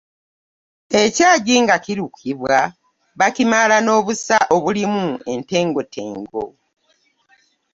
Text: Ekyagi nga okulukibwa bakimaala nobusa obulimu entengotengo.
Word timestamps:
Ekyagi 1.01 1.55
nga 1.63 1.73
okulukibwa 1.79 2.57
bakimaala 3.19 3.77
nobusa 3.85 4.37
obulimu 4.55 5.05
entengotengo. 5.33 6.43